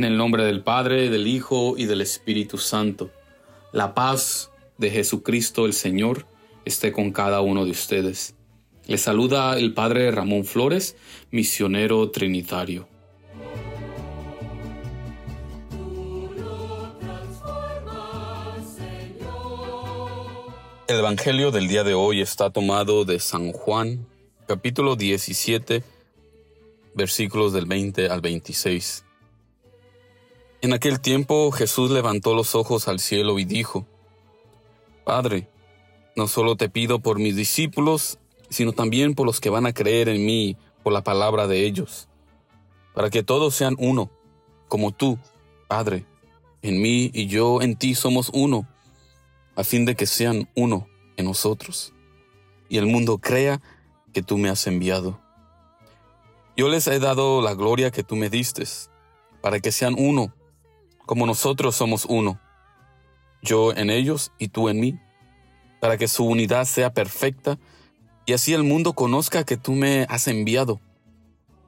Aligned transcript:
En 0.00 0.04
el 0.04 0.16
nombre 0.16 0.44
del 0.44 0.62
Padre, 0.62 1.10
del 1.10 1.26
Hijo 1.26 1.74
y 1.76 1.84
del 1.84 2.00
Espíritu 2.00 2.56
Santo. 2.56 3.10
La 3.70 3.92
paz 3.92 4.50
de 4.78 4.90
Jesucristo 4.90 5.66
el 5.66 5.74
Señor 5.74 6.24
esté 6.64 6.90
con 6.90 7.12
cada 7.12 7.42
uno 7.42 7.66
de 7.66 7.72
ustedes. 7.72 8.34
Les 8.86 9.02
saluda 9.02 9.58
el 9.58 9.74
Padre 9.74 10.10
Ramón 10.10 10.46
Flores, 10.46 10.96
misionero 11.30 12.10
trinitario. 12.10 12.88
El 20.88 20.96
Evangelio 20.96 21.50
del 21.50 21.68
día 21.68 21.84
de 21.84 21.92
hoy 21.92 22.22
está 22.22 22.48
tomado 22.48 23.04
de 23.04 23.20
San 23.20 23.52
Juan, 23.52 24.06
capítulo 24.46 24.96
17, 24.96 25.84
versículos 26.94 27.52
del 27.52 27.66
20 27.66 28.08
al 28.08 28.22
26. 28.22 29.04
En 30.62 30.74
aquel 30.74 31.00
tiempo 31.00 31.50
Jesús 31.52 31.90
levantó 31.90 32.34
los 32.34 32.54
ojos 32.54 32.86
al 32.86 33.00
cielo 33.00 33.38
y 33.38 33.46
dijo, 33.46 33.86
Padre, 35.04 35.48
no 36.16 36.28
solo 36.28 36.54
te 36.56 36.68
pido 36.68 36.98
por 37.00 37.18
mis 37.18 37.34
discípulos, 37.34 38.18
sino 38.50 38.72
también 38.72 39.14
por 39.14 39.24
los 39.24 39.40
que 39.40 39.48
van 39.48 39.64
a 39.64 39.72
creer 39.72 40.10
en 40.10 40.26
mí 40.26 40.58
por 40.82 40.92
la 40.92 41.02
palabra 41.02 41.46
de 41.46 41.64
ellos, 41.64 42.08
para 42.94 43.08
que 43.08 43.22
todos 43.22 43.54
sean 43.54 43.74
uno, 43.78 44.10
como 44.68 44.92
tú, 44.92 45.18
Padre, 45.66 46.04
en 46.60 46.82
mí 46.82 47.10
y 47.14 47.26
yo 47.26 47.62
en 47.62 47.76
ti 47.76 47.94
somos 47.94 48.30
uno 48.34 48.68
a 49.56 49.64
fin 49.64 49.86
de 49.86 49.96
que 49.96 50.04
sean 50.04 50.50
uno 50.54 50.88
en 51.16 51.24
nosotros, 51.24 51.94
y 52.68 52.76
el 52.76 52.86
mundo 52.86 53.16
crea 53.16 53.62
que 54.12 54.22
tú 54.22 54.36
me 54.36 54.50
has 54.50 54.66
enviado. 54.66 55.20
Yo 56.54 56.68
les 56.68 56.86
he 56.86 56.98
dado 56.98 57.40
la 57.40 57.54
gloria 57.54 57.90
que 57.90 58.02
tú 58.02 58.14
me 58.14 58.28
diste, 58.28 58.64
para 59.40 59.60
que 59.60 59.72
sean 59.72 59.94
uno, 59.96 60.34
como 61.06 61.26
nosotros 61.26 61.76
somos 61.76 62.04
uno, 62.04 62.40
yo 63.42 63.72
en 63.72 63.90
ellos 63.90 64.32
y 64.38 64.48
tú 64.48 64.68
en 64.68 64.80
mí, 64.80 65.00
para 65.80 65.96
que 65.96 66.08
su 66.08 66.24
unidad 66.24 66.66
sea 66.66 66.92
perfecta, 66.92 67.58
y 68.26 68.32
así 68.32 68.52
el 68.52 68.62
mundo 68.62 68.92
conozca 68.92 69.44
que 69.44 69.56
tú 69.56 69.72
me 69.72 70.06
has 70.08 70.28
enviado, 70.28 70.80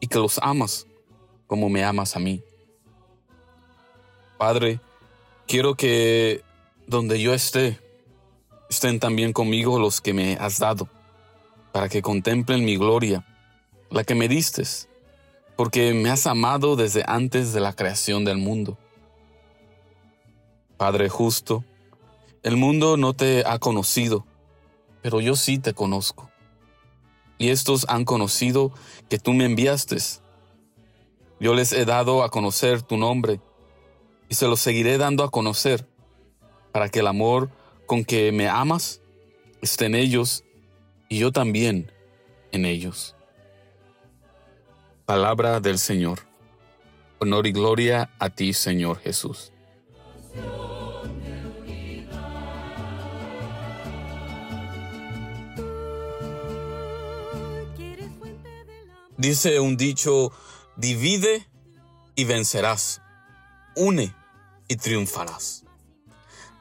y 0.00 0.06
que 0.06 0.18
los 0.18 0.38
amas 0.42 0.86
como 1.46 1.68
me 1.68 1.84
amas 1.84 2.14
a 2.16 2.18
mí. 2.18 2.42
Padre, 4.38 4.80
quiero 5.46 5.74
que 5.74 6.42
donde 6.86 7.20
yo 7.20 7.34
esté, 7.34 7.80
estén 8.70 9.00
también 9.00 9.32
conmigo 9.32 9.78
los 9.78 10.00
que 10.00 10.14
me 10.14 10.34
has 10.34 10.58
dado, 10.58 10.88
para 11.72 11.88
que 11.88 12.02
contemplen 12.02 12.64
mi 12.64 12.76
gloria, 12.76 13.26
la 13.90 14.04
que 14.04 14.14
me 14.14 14.28
diste, 14.28 14.62
porque 15.56 15.92
me 15.92 16.10
has 16.10 16.26
amado 16.26 16.76
desde 16.76 17.02
antes 17.06 17.52
de 17.52 17.60
la 17.60 17.72
creación 17.72 18.24
del 18.24 18.38
mundo. 18.38 18.78
Padre 20.78 21.08
justo, 21.08 21.64
el 22.44 22.56
mundo 22.56 22.96
no 22.96 23.12
te 23.12 23.42
ha 23.44 23.58
conocido, 23.58 24.24
pero 25.02 25.20
yo 25.20 25.34
sí 25.34 25.58
te 25.58 25.74
conozco. 25.74 26.30
Y 27.36 27.48
estos 27.48 27.84
han 27.88 28.04
conocido 28.04 28.72
que 29.08 29.18
tú 29.18 29.32
me 29.32 29.44
enviaste. 29.44 29.96
Yo 31.40 31.54
les 31.54 31.72
he 31.72 31.84
dado 31.84 32.22
a 32.22 32.30
conocer 32.30 32.82
tu 32.82 32.96
nombre, 32.96 33.40
y 34.28 34.36
se 34.36 34.46
lo 34.46 34.56
seguiré 34.56 34.98
dando 34.98 35.24
a 35.24 35.30
conocer 35.30 35.84
para 36.70 36.88
que 36.88 37.00
el 37.00 37.08
amor 37.08 37.50
con 37.86 38.04
que 38.04 38.30
me 38.30 38.48
amas 38.48 39.00
esté 39.60 39.86
en 39.86 39.96
ellos 39.96 40.44
y 41.08 41.18
yo 41.18 41.32
también 41.32 41.90
en 42.52 42.64
ellos. 42.64 43.16
Palabra 45.06 45.58
del 45.58 45.78
Señor. 45.80 46.20
Honor 47.18 47.48
y 47.48 47.52
gloria 47.52 48.10
a 48.20 48.30
ti, 48.30 48.52
Señor 48.52 49.00
Jesús. 49.00 49.52
Dice 59.18 59.58
un 59.58 59.76
dicho, 59.76 60.30
divide 60.76 61.44
y 62.14 62.22
vencerás, 62.22 63.02
une 63.74 64.14
y 64.68 64.76
triunfarás. 64.76 65.64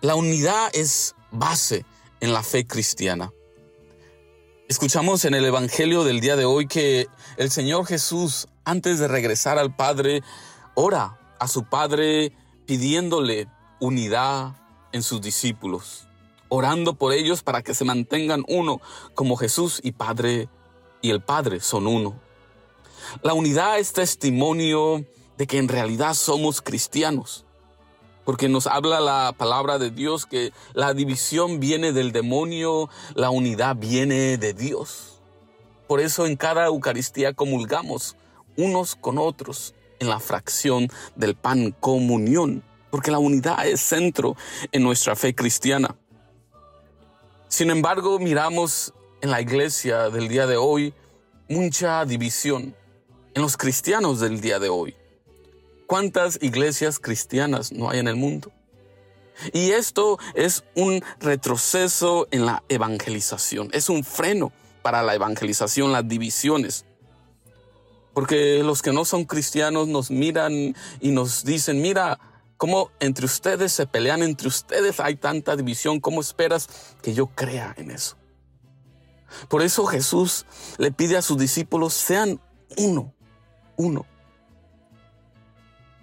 La 0.00 0.14
unidad 0.14 0.70
es 0.72 1.14
base 1.30 1.84
en 2.20 2.32
la 2.32 2.42
fe 2.42 2.66
cristiana. 2.66 3.30
Escuchamos 4.68 5.26
en 5.26 5.34
el 5.34 5.44
Evangelio 5.44 6.02
del 6.02 6.20
día 6.20 6.34
de 6.34 6.46
hoy 6.46 6.66
que 6.66 7.08
el 7.36 7.50
Señor 7.50 7.84
Jesús, 7.84 8.48
antes 8.64 8.98
de 9.00 9.06
regresar 9.06 9.58
al 9.58 9.76
Padre, 9.76 10.22
ora 10.74 11.36
a 11.38 11.48
su 11.48 11.64
Padre 11.64 12.32
pidiéndole 12.64 13.48
unidad 13.80 14.56
en 14.92 15.02
sus 15.02 15.20
discípulos, 15.20 16.08
orando 16.48 16.94
por 16.94 17.12
ellos 17.12 17.42
para 17.42 17.60
que 17.60 17.74
se 17.74 17.84
mantengan 17.84 18.44
uno, 18.48 18.80
como 19.14 19.36
Jesús 19.36 19.78
y 19.84 19.92
Padre 19.92 20.48
y 21.02 21.10
el 21.10 21.20
Padre 21.20 21.60
son 21.60 21.86
uno. 21.86 22.24
La 23.22 23.34
unidad 23.34 23.78
es 23.78 23.92
testimonio 23.92 25.04
de 25.38 25.46
que 25.46 25.58
en 25.58 25.68
realidad 25.68 26.14
somos 26.14 26.62
cristianos 26.62 27.46
porque 28.26 28.48
nos 28.48 28.66
habla 28.66 29.00
la 29.00 29.32
palabra 29.38 29.78
de 29.78 29.92
Dios 29.92 30.26
que 30.26 30.52
la 30.74 30.94
división 30.94 31.60
viene 31.60 31.92
del 31.92 32.10
demonio, 32.10 32.90
la 33.14 33.30
unidad 33.30 33.76
viene 33.76 34.36
de 34.36 34.52
Dios. 34.52 35.22
Por 35.86 36.00
eso 36.00 36.26
en 36.26 36.34
cada 36.34 36.66
Eucaristía 36.66 37.34
comulgamos 37.34 38.16
unos 38.56 38.96
con 38.96 39.16
otros 39.16 39.76
en 40.00 40.08
la 40.08 40.18
fracción 40.18 40.88
del 41.14 41.36
pan 41.36 41.70
comunión, 41.78 42.64
porque 42.90 43.12
la 43.12 43.20
unidad 43.20 43.64
es 43.64 43.80
centro 43.80 44.36
en 44.72 44.82
nuestra 44.82 45.14
fe 45.14 45.32
cristiana. 45.32 45.96
Sin 47.46 47.70
embargo, 47.70 48.18
miramos 48.18 48.92
en 49.20 49.30
la 49.30 49.40
iglesia 49.40 50.10
del 50.10 50.26
día 50.26 50.48
de 50.48 50.56
hoy 50.56 50.92
mucha 51.48 52.04
división 52.04 52.74
en 53.36 53.42
los 53.42 53.58
cristianos 53.58 54.18
del 54.18 54.40
día 54.40 54.58
de 54.58 54.70
hoy. 54.70 54.96
¿Cuántas 55.86 56.38
iglesias 56.42 56.98
cristianas 56.98 57.70
no 57.70 57.90
hay 57.90 57.98
en 57.98 58.08
el 58.08 58.16
mundo? 58.16 58.50
Y 59.52 59.72
esto 59.72 60.18
es 60.34 60.64
un 60.74 61.04
retroceso 61.20 62.26
en 62.30 62.46
la 62.46 62.64
evangelización, 62.70 63.68
es 63.72 63.90
un 63.90 64.04
freno 64.04 64.52
para 64.80 65.02
la 65.02 65.14
evangelización, 65.14 65.92
las 65.92 66.08
divisiones. 66.08 66.86
Porque 68.14 68.62
los 68.64 68.80
que 68.80 68.94
no 68.94 69.04
son 69.04 69.26
cristianos 69.26 69.86
nos 69.86 70.10
miran 70.10 70.74
y 71.02 71.10
nos 71.10 71.44
dicen, 71.44 71.82
mira, 71.82 72.18
cómo 72.56 72.90
entre 73.00 73.26
ustedes 73.26 73.70
se 73.70 73.86
pelean, 73.86 74.22
entre 74.22 74.48
ustedes 74.48 74.98
hay 74.98 75.16
tanta 75.16 75.56
división, 75.56 76.00
¿cómo 76.00 76.22
esperas 76.22 76.70
que 77.02 77.12
yo 77.12 77.26
crea 77.26 77.74
en 77.76 77.90
eso? 77.90 78.16
Por 79.50 79.60
eso 79.60 79.84
Jesús 79.84 80.46
le 80.78 80.90
pide 80.90 81.18
a 81.18 81.22
sus 81.22 81.36
discípulos, 81.36 81.92
sean 81.92 82.40
uno, 82.78 83.12
uno. 83.76 84.06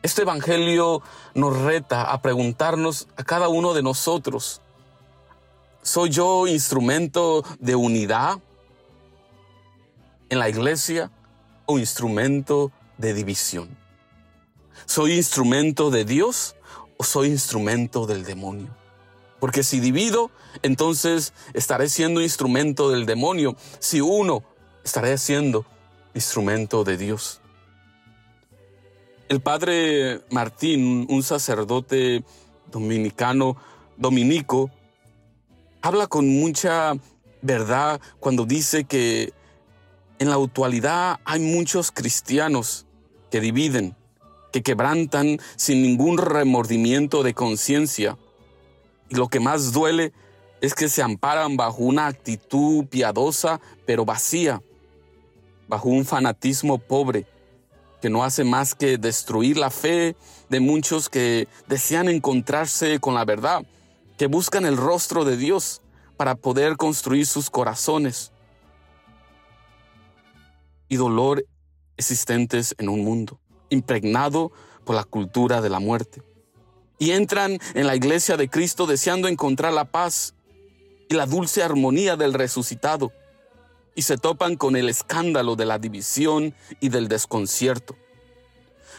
Este 0.01 0.23
Evangelio 0.23 1.01
nos 1.34 1.57
reta 1.61 2.11
a 2.11 2.22
preguntarnos 2.22 3.07
a 3.16 3.23
cada 3.23 3.47
uno 3.47 3.73
de 3.73 3.84
nosotros, 3.84 4.61
¿soy 5.81 6.09
yo 6.09 6.45
instrumento 6.47 7.44
de 7.59 7.75
unidad 7.75 8.39
en 10.29 10.39
la 10.39 10.50
iglesia 10.50 11.09
o 11.66 11.79
instrumento 11.79 12.72
de 12.97 13.13
división? 13.13 13.78
¿Soy 14.85 15.13
instrumento 15.13 15.89
de 15.89 16.03
Dios 16.03 16.56
o 16.97 17.03
soy 17.03 17.29
instrumento 17.29 18.06
del 18.06 18.25
demonio? 18.25 18.75
Porque 19.39 19.63
si 19.63 19.80
divido, 19.80 20.31
entonces 20.62 21.33
estaré 21.53 21.88
siendo 21.88 22.21
instrumento 22.21 22.89
del 22.89 23.06
demonio. 23.06 23.56
Si 23.80 24.01
uno, 24.01 24.44
estaré 24.83 25.18
siendo 25.18 25.65
instrumento 26.13 26.83
de 26.83 26.97
Dios. 26.97 27.42
El 29.33 29.41
padre 29.41 30.21
Martín, 30.30 31.07
un 31.09 31.24
sacerdote 31.24 32.24
dominicano, 32.71 33.57
dominico, 33.97 34.69
habla 35.81 36.06
con 36.06 36.30
mucha 36.30 36.94
verdad 37.41 38.00
cuando 38.19 38.45
dice 38.45 38.83
que 38.83 39.33
en 40.19 40.30
la 40.30 40.35
actualidad 40.35 41.19
hay 41.25 41.39
muchos 41.39 41.91
cristianos 41.91 42.85
que 43.31 43.41
dividen, 43.41 43.95
que 44.51 44.62
quebrantan 44.62 45.39
sin 45.56 45.81
ningún 45.81 46.19
remordimiento 46.19 47.24
de 47.24 47.33
conciencia. 47.33 48.19
Y 49.09 49.15
lo 49.15 49.30
que 49.30 49.39
más 49.39 49.74
duele 49.74 50.13
es 50.62 50.75
que 50.75 50.89
se 50.89 51.01
amparan 51.01 51.57
bajo 51.57 51.81
una 51.81 52.06
actitud 52.06 52.85
piadosa 52.85 53.59
pero 53.88 54.06
vacía, 54.06 54.62
bajo 55.68 55.89
un 55.89 56.06
fanatismo 56.06 56.77
pobre 56.77 57.25
que 58.03 58.09
no 58.09 58.25
hace 58.25 58.44
más 58.44 58.75
que 58.75 58.97
destruir 58.97 59.55
la 59.55 59.69
fe 59.69 60.17
de 60.50 60.59
muchos 60.59 61.07
que 61.07 61.47
desean 61.69 62.09
encontrarse 62.09 63.00
con 63.00 63.15
la 63.15 63.23
verdad, 63.23 63.65
que 64.17 64.27
buscan 64.27 64.65
el 64.65 64.75
rostro 64.75 65.23
de 65.23 65.38
Dios 65.38 65.81
para 66.17 66.35
poder 66.35 66.75
construir 66.75 67.25
sus 67.25 67.50
corazones 67.50 68.33
y 70.89 70.97
dolor 70.97 71.45
existentes 71.95 72.75
en 72.77 72.89
un 72.89 73.05
mundo, 73.05 73.39
impregnado 73.69 74.51
por 74.83 74.97
la 74.97 75.06
cultura 75.06 75.61
de 75.61 75.69
la 75.69 75.79
muerte. 75.79 76.23
Y 76.99 77.11
entran 77.11 77.57
en 77.73 77.88
la 77.88 77.95
iglesia 77.95 78.35
de 78.35 78.49
Cristo 78.49 78.85
deseando 78.85 79.29
encontrar 79.29 79.71
la 79.71 79.85
paz 79.85 80.33
y 81.07 81.13
la 81.13 81.25
dulce 81.25 81.63
armonía 81.63 82.17
del 82.17 82.33
resucitado. 82.33 83.13
Y 83.95 84.01
se 84.04 84.18
topan 84.18 84.56
con 84.56 84.75
el 84.75 84.90
escándalo 84.90 85.56
de 85.56 85.66
la 85.66 85.80
división 85.80 86.56
y 86.80 86.90
del 86.90 87.07
desconcierto. 87.07 87.95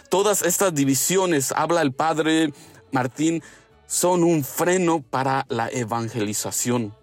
Todas 0.09 0.43
estas 0.43 0.75
divisiones, 0.75 1.53
habla 1.53 1.83
el 1.83 1.93
padre 1.93 2.53
Martín, 2.93 3.43
son 3.87 4.23
un 4.23 4.45
freno 4.45 5.03
para 5.03 5.47
la 5.49 5.69
evangelización. 5.69 6.95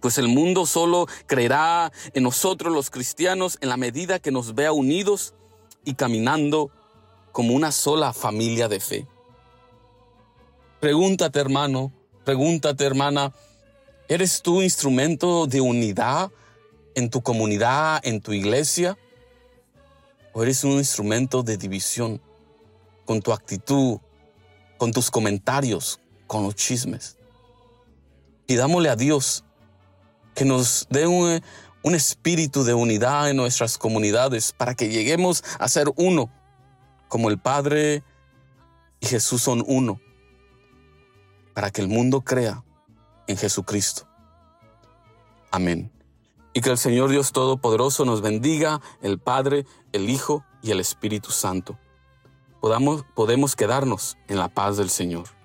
Pues 0.00 0.18
el 0.18 0.28
mundo 0.28 0.66
solo 0.66 1.06
creerá 1.26 1.92
en 2.12 2.22
nosotros 2.22 2.72
los 2.72 2.90
cristianos 2.90 3.58
en 3.60 3.68
la 3.68 3.76
medida 3.76 4.18
que 4.18 4.32
nos 4.32 4.54
vea 4.54 4.72
unidos 4.72 5.34
y 5.84 5.94
caminando 5.94 6.70
como 7.30 7.54
una 7.54 7.72
sola 7.72 8.12
familia 8.12 8.68
de 8.68 8.80
fe. 8.80 9.06
Pregúntate 10.80 11.38
hermano, 11.38 11.92
pregúntate 12.24 12.84
hermana, 12.84 13.32
¿eres 14.08 14.42
tú 14.42 14.62
instrumento 14.62 15.46
de 15.46 15.60
unidad 15.60 16.30
en 16.94 17.10
tu 17.10 17.22
comunidad, 17.22 18.00
en 18.04 18.20
tu 18.20 18.32
iglesia? 18.32 18.98
¿O 20.32 20.42
eres 20.42 20.64
un 20.64 20.72
instrumento 20.72 21.42
de 21.42 21.56
división 21.56 22.20
con 23.04 23.20
tu 23.20 23.32
actitud, 23.32 23.98
con 24.78 24.92
tus 24.92 25.10
comentarios, 25.10 26.00
con 26.26 26.42
los 26.44 26.54
chismes? 26.54 27.18
Pidámosle 28.46 28.88
a 28.88 28.96
Dios 28.96 29.44
que 30.34 30.44
nos 30.44 30.86
dé 30.90 31.06
un, 31.06 31.42
un 31.82 31.94
espíritu 31.94 32.64
de 32.64 32.74
unidad 32.74 33.30
en 33.30 33.36
nuestras 33.36 33.76
comunidades 33.76 34.52
para 34.52 34.74
que 34.74 34.88
lleguemos 34.88 35.44
a 35.58 35.68
ser 35.68 35.92
uno, 35.96 36.30
como 37.08 37.28
el 37.28 37.38
Padre 37.38 38.02
y 39.00 39.06
Jesús 39.06 39.42
son 39.42 39.62
uno, 39.66 40.00
para 41.54 41.70
que 41.70 41.82
el 41.82 41.88
mundo 41.88 42.22
crea 42.22 42.64
en 43.26 43.36
Jesucristo. 43.36 44.08
Amén. 45.50 45.92
Y 46.54 46.60
que 46.60 46.70
el 46.70 46.78
Señor 46.78 47.10
Dios 47.10 47.32
Todopoderoso 47.32 48.04
nos 48.04 48.20
bendiga, 48.20 48.80
el 49.00 49.18
Padre, 49.18 49.66
el 49.92 50.10
Hijo 50.10 50.44
y 50.62 50.70
el 50.70 50.80
Espíritu 50.80 51.30
Santo. 51.30 51.78
Podamos, 52.60 53.04
podemos 53.14 53.56
quedarnos 53.56 54.16
en 54.28 54.38
la 54.38 54.48
paz 54.48 54.76
del 54.76 54.90
Señor. 54.90 55.41